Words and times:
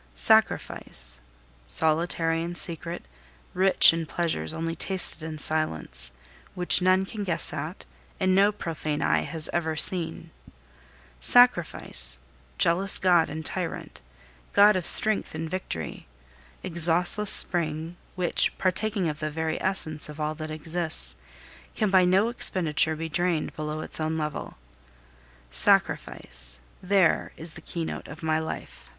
Sacrifice, 0.15 1.21
solitary 1.67 2.41
and 2.41 2.57
secret, 2.57 3.03
rich 3.53 3.93
in 3.93 4.07
pleasures 4.07 4.51
only 4.51 4.75
tasted 4.75 5.21
in 5.21 5.37
silence, 5.37 6.11
which 6.55 6.81
none 6.81 7.05
can 7.05 7.23
guess 7.23 7.53
at, 7.53 7.85
and 8.19 8.33
no 8.33 8.51
profane 8.51 9.03
eye 9.03 9.21
has 9.21 9.47
ever 9.53 9.75
seen; 9.75 10.31
Sacrifice, 11.19 12.17
jealous 12.57 12.97
God 12.97 13.29
and 13.29 13.45
tyrant, 13.45 14.01
God 14.53 14.75
of 14.75 14.87
strength 14.87 15.35
and 15.35 15.47
victory, 15.47 16.07
exhaustless 16.63 17.29
spring 17.29 17.95
which, 18.15 18.57
partaking 18.57 19.07
of 19.07 19.19
the 19.19 19.29
very 19.29 19.61
essence 19.61 20.09
of 20.09 20.19
all 20.19 20.33
that 20.33 20.49
exists, 20.49 21.15
can 21.75 21.91
by 21.91 22.05
no 22.05 22.29
expenditure 22.29 22.95
be 22.95 23.07
drained 23.07 23.55
below 23.55 23.81
its 23.81 23.99
own 23.99 24.17
level; 24.17 24.57
Sacrifice, 25.51 26.59
there 26.81 27.33
is 27.37 27.53
the 27.53 27.61
keynote 27.61 28.07
of 28.07 28.23
my 28.23 28.39
life. 28.39 28.89